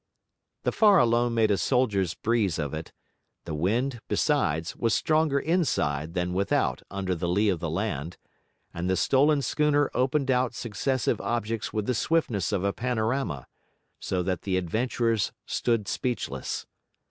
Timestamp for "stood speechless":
15.45-16.65